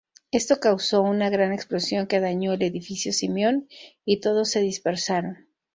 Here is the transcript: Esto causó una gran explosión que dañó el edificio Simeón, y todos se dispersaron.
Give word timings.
Esto 0.31 0.59
causó 0.59 1.03
una 1.03 1.29
gran 1.29 1.53
explosión 1.53 2.07
que 2.07 2.19
dañó 2.19 2.53
el 2.53 2.63
edificio 2.63 3.13
Simeón, 3.13 3.67
y 4.03 4.19
todos 4.19 4.49
se 4.49 4.59
dispersaron. 4.59 5.45